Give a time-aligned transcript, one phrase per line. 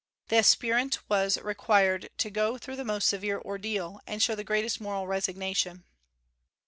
[0.29, 4.81] The aspirant was required to go through the most severe ordeal, and show the greatest
[4.81, 5.83] moral resignation."